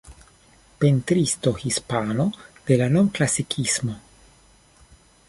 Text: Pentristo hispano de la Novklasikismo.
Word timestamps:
Pentristo 0.79 1.53
hispano 1.65 2.25
de 2.71 2.75
la 2.83 2.87
Novklasikismo. 2.97 3.99